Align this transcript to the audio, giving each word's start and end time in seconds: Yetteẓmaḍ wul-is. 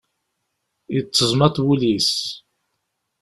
Yetteẓmaḍ 0.93 1.55
wul-is. 1.65 2.11